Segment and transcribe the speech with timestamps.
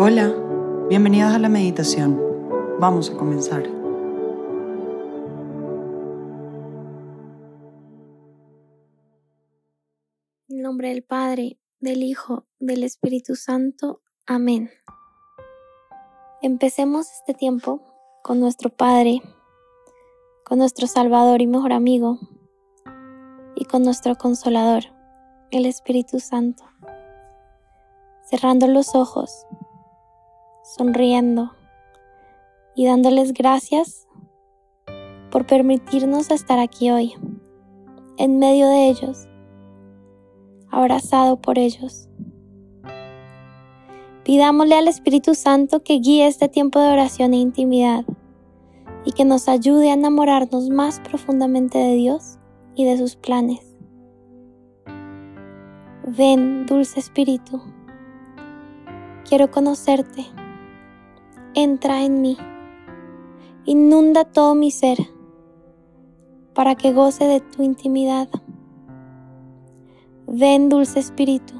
[0.00, 0.32] Hola,
[0.88, 2.22] bienvenidos a la meditación.
[2.78, 3.64] Vamos a comenzar.
[10.48, 14.00] En nombre del Padre, del Hijo, del Espíritu Santo.
[14.24, 14.70] Amén.
[16.42, 17.82] Empecemos este tiempo
[18.22, 19.20] con nuestro Padre,
[20.44, 22.20] con nuestro Salvador y mejor amigo,
[23.56, 24.84] y con nuestro Consolador,
[25.50, 26.62] el Espíritu Santo.
[28.30, 29.44] Cerrando los ojos
[30.76, 31.52] sonriendo
[32.74, 34.06] y dándoles gracias
[35.30, 37.14] por permitirnos estar aquí hoy,
[38.18, 39.26] en medio de ellos,
[40.70, 42.10] abrazado por ellos.
[44.24, 48.04] Pidámosle al Espíritu Santo que guíe este tiempo de oración e intimidad
[49.06, 52.38] y que nos ayude a enamorarnos más profundamente de Dios
[52.74, 53.74] y de sus planes.
[56.06, 57.62] Ven, dulce Espíritu,
[59.26, 60.26] quiero conocerte
[61.54, 62.36] entra en mí,
[63.64, 64.98] inunda todo mi ser,
[66.54, 68.28] para que goce de tu intimidad.
[70.26, 71.54] Ven, dulce Espíritu,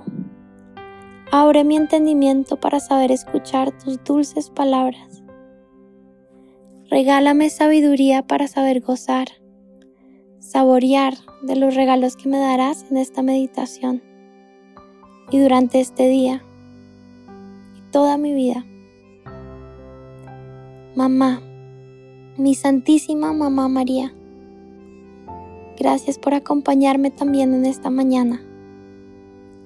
[1.31, 5.23] abre mi entendimiento para saber escuchar tus dulces palabras.
[6.91, 9.29] Regálame sabiduría para saber gozar,
[10.39, 14.03] saborear de los regalos que me darás en esta meditación
[15.31, 16.43] y durante este día
[17.77, 18.65] y toda mi vida.
[20.99, 21.41] Mamá,
[22.37, 24.13] mi Santísima Mamá María,
[25.79, 28.43] gracias por acompañarme también en esta mañana.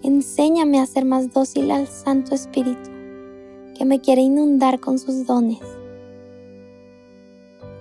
[0.02, 2.90] Enséñame a ser más dócil al Santo Espíritu,
[3.74, 5.62] que me quiere inundar con sus dones.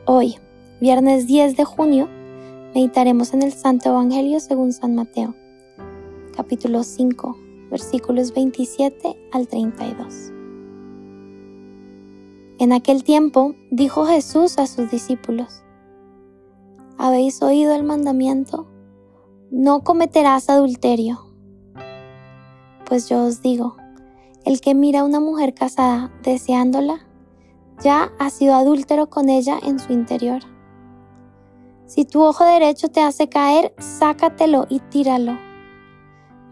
[0.06, 0.38] Hoy,
[0.80, 2.08] viernes 10 de junio,
[2.74, 5.36] meditaremos en el Santo Evangelio según San Mateo,
[6.38, 7.38] capítulo 5,
[7.70, 10.31] versículos 27 al 32.
[12.62, 15.64] En aquel tiempo dijo Jesús a sus discípulos,
[16.96, 18.68] ¿habéis oído el mandamiento?
[19.50, 21.26] No cometerás adulterio.
[22.86, 23.78] Pues yo os digo,
[24.46, 27.00] el que mira a una mujer casada deseándola,
[27.82, 30.44] ya ha sido adúltero con ella en su interior.
[31.88, 35.36] Si tu ojo derecho te hace caer, sácatelo y tíralo.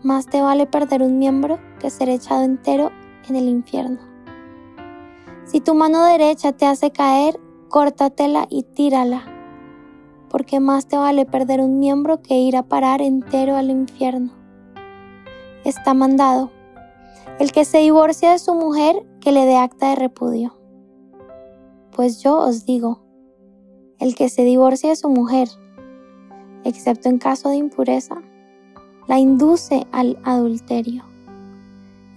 [0.02, 2.90] Más te vale perder un miembro que ser echado entero
[3.28, 4.09] en el infierno.
[5.52, 7.40] Si tu mano derecha te hace caer,
[7.70, 9.24] córtatela y tírala,
[10.30, 14.32] porque más te vale perder un miembro que ir a parar entero al infierno.
[15.66, 16.52] Está mandado,
[17.40, 20.56] el que se divorcia de su mujer, que le dé acta de repudio.
[21.96, 23.02] Pues yo os digo,
[23.98, 25.48] el que se divorcia de su mujer,
[26.64, 28.22] excepto en caso de impureza,
[29.08, 31.06] la induce al adulterio.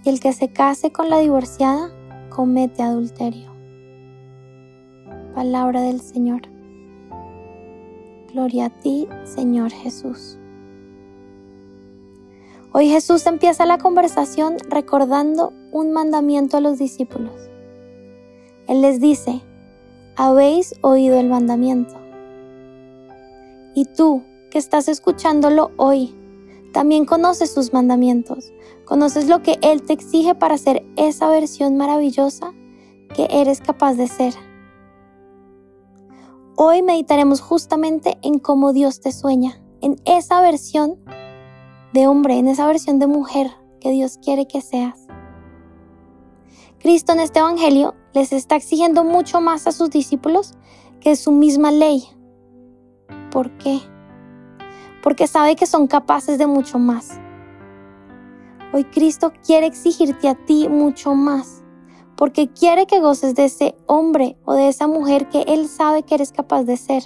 [0.03, 1.89] Y el que se case con la divorciada,
[2.33, 3.53] comete adulterio.
[5.35, 6.41] Palabra del Señor.
[8.33, 10.39] Gloria a ti, Señor Jesús.
[12.71, 17.35] Hoy Jesús empieza la conversación recordando un mandamiento a los discípulos.
[18.67, 19.43] Él les dice,
[20.15, 21.93] habéis oído el mandamiento.
[23.75, 26.15] Y tú, que estás escuchándolo hoy,
[26.73, 28.51] también conoces sus mandamientos,
[28.85, 32.53] Conoces lo que Él te exige para ser esa versión maravillosa
[33.15, 34.33] que eres capaz de ser.
[36.55, 40.99] Hoy meditaremos justamente en cómo Dios te sueña, en esa versión
[41.93, 45.07] de hombre, en esa versión de mujer que Dios quiere que seas.
[46.79, 50.53] Cristo en este Evangelio les está exigiendo mucho más a sus discípulos
[50.99, 52.03] que su misma ley.
[53.31, 53.79] ¿Por qué?
[55.01, 57.19] Porque sabe que son capaces de mucho más.
[58.75, 61.63] Hoy Cristo quiere exigirte a ti mucho más,
[62.17, 66.15] porque quiere que goces de ese hombre o de esa mujer que Él sabe que
[66.15, 67.03] eres capaz de ser.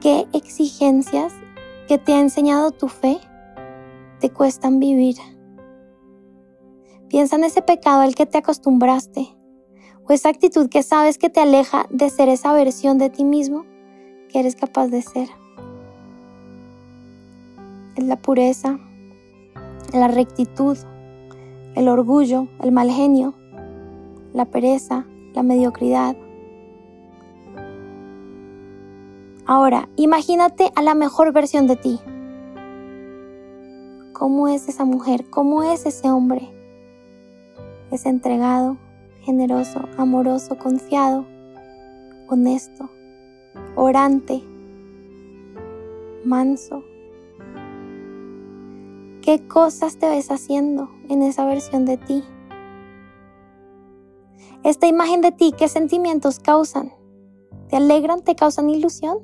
[0.00, 1.34] ¿Qué exigencias
[1.86, 3.20] que te ha enseñado tu fe
[4.20, 5.16] te cuestan vivir?
[7.10, 9.36] Piensa en ese pecado al que te acostumbraste
[10.08, 13.66] o esa actitud que sabes que te aleja de ser esa versión de ti mismo
[14.30, 15.28] que eres capaz de ser.
[17.96, 18.78] Es la pureza,
[19.92, 20.76] la rectitud,
[21.74, 23.34] el orgullo, el mal genio,
[24.32, 26.16] la pereza, la mediocridad.
[29.46, 32.00] Ahora, imagínate a la mejor versión de ti.
[34.12, 35.28] ¿Cómo es esa mujer?
[35.30, 36.50] ¿Cómo es ese hombre?
[37.90, 38.76] Es entregado,
[39.22, 41.26] generoso, amoroso, confiado,
[42.28, 42.90] honesto,
[43.74, 44.42] orante,
[46.24, 46.84] manso,
[49.30, 52.24] ¿Qué cosas te ves haciendo en esa versión de ti
[54.64, 56.92] esta imagen de ti, ¿qué sentimientos causan?
[57.68, 58.22] ¿Te alegran?
[58.22, 59.18] ¿Te causan ilusión?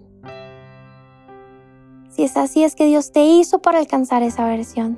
[2.08, 4.97] Si es así, es que Dios te hizo para alcanzar esa versión.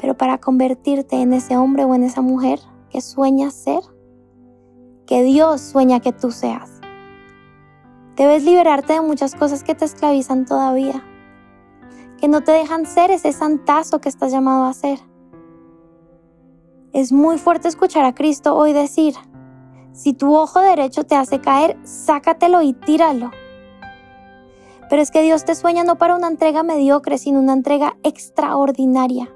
[0.00, 3.82] Pero para convertirte en ese hombre o en esa mujer que sueñas ser,
[5.04, 6.80] que Dios sueña que tú seas.
[8.16, 11.04] Debes liberarte de muchas cosas que te esclavizan todavía,
[12.22, 15.00] que no te dejan ser ese santazo que estás llamado a ser.
[16.92, 19.16] Es muy fuerte escuchar a Cristo hoy decir,
[19.90, 23.32] si tu ojo derecho te hace caer, sácatelo y tíralo.
[24.88, 29.28] Pero es que Dios te sueña no para una entrega mediocre, sino una entrega extraordinaria.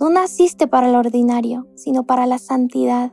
[0.00, 3.12] No naciste para lo ordinario, sino para la santidad.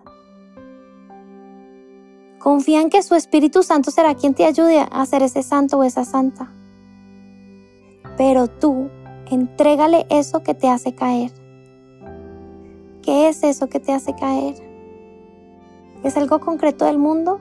[2.40, 5.84] Confía en que su Espíritu Santo será quien te ayude a ser ese santo o
[5.84, 6.56] esa santa.
[8.18, 8.90] Pero tú,
[9.30, 11.32] entrégale eso que te hace caer.
[13.02, 14.56] ¿Qué es eso que te hace caer?
[16.04, 17.40] ¿Es algo concreto del mundo?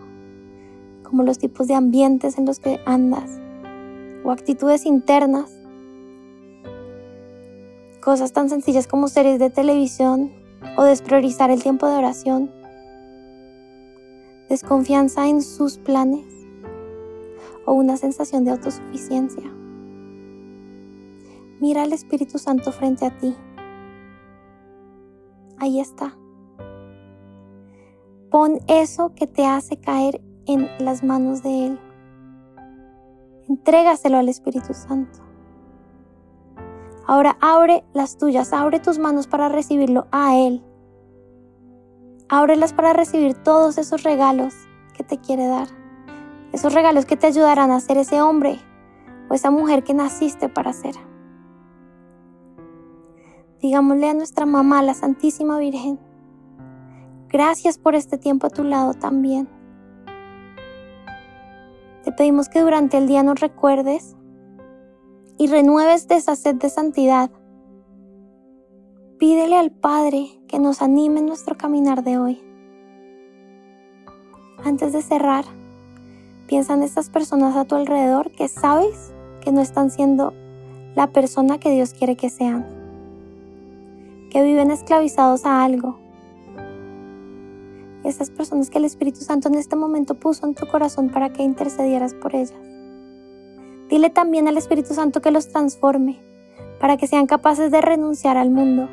[1.03, 3.41] Como los tipos de ambientes en los que andas
[4.25, 5.51] o actitudes internas.
[8.03, 10.33] Cosas tan sencillas como series de televisión
[10.77, 12.51] o despriorizar el tiempo de oración.
[14.49, 16.27] Desconfianza en sus planes
[17.65, 19.51] o una sensación de autosuficiencia.
[21.61, 23.35] Mira al Espíritu Santo frente a ti.
[25.59, 26.17] Ahí está.
[28.31, 31.79] Pon eso que te hace caer en las manos de Él.
[33.49, 35.21] Entrégaselo al Espíritu Santo.
[37.07, 40.63] Ahora abre las tuyas, abre tus manos para recibirlo a Él.
[42.29, 44.55] Ábrelas para recibir todos esos regalos
[44.95, 45.69] que te quiere dar.
[46.53, 48.59] Esos regalos que te ayudarán a ser ese hombre
[49.29, 50.95] o esa mujer que naciste para ser.
[53.65, 55.99] Digámosle a nuestra mamá, la Santísima Virgen,
[57.31, 59.49] gracias por este tiempo a tu lado también.
[62.05, 64.17] Te pedimos que durante el día nos recuerdes
[65.39, 67.31] y renueves de esa sed de santidad.
[69.19, 72.43] Pídele al Padre que nos anime en nuestro caminar de hoy.
[74.63, 75.47] Antes de cerrar,
[76.47, 80.35] piensa en estas personas a tu alrededor que sabes que no están siendo
[80.95, 82.84] la persona que Dios quiere que sean,
[84.35, 85.97] que viven esclavizados a algo,
[88.03, 91.45] esas personas que el Espíritu Santo en este momento puso en tu corazón para que
[91.45, 92.59] intercedieras por ellas.
[93.89, 96.21] Dile también al Espíritu Santo que los transforme
[96.81, 98.89] para que sean capaces de renunciar al mundo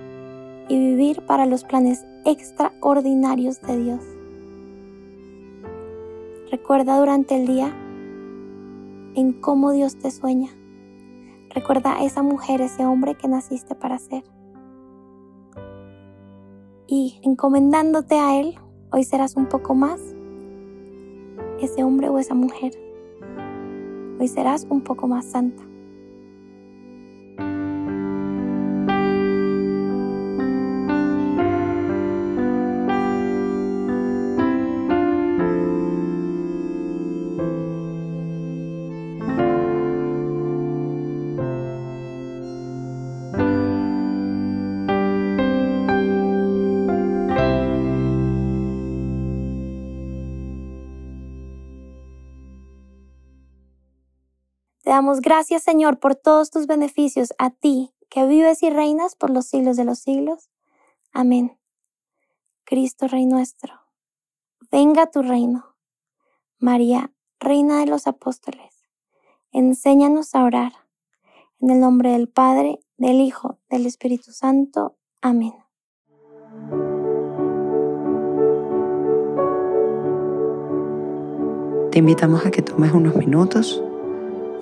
[0.69, 4.03] y vivir para los planes extraordinarios de Dios.
[6.51, 7.73] Recuerda durante el día
[9.15, 10.51] en cómo Dios te sueña.
[11.49, 14.23] Recuerda a esa mujer, ese hombre que naciste para ser.
[16.93, 18.59] Y encomendándote a Él,
[18.93, 20.01] Hoy serás un poco más
[21.61, 22.73] ese hombre o esa mujer.
[24.19, 25.63] Hoy serás un poco más santa.
[54.91, 59.45] Damos gracias, Señor, por todos tus beneficios, a ti, que vives y reinas por los
[59.45, 60.49] siglos de los siglos.
[61.13, 61.57] Amén.
[62.65, 63.73] Cristo, Rey nuestro,
[64.69, 65.77] venga tu reino.
[66.59, 68.83] María, Reina de los Apóstoles,
[69.53, 70.73] enséñanos a orar.
[71.61, 74.97] En el nombre del Padre, del Hijo, del Espíritu Santo.
[75.21, 75.53] Amén.
[81.91, 83.81] Te invitamos a que tomes unos minutos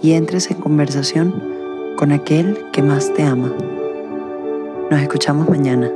[0.02, 1.34] y entres en conversación
[1.98, 3.54] con aquel que más te ama.
[4.90, 5.92] Nos escuchamos mañana.